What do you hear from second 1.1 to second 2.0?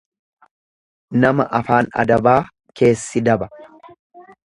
Nama afaan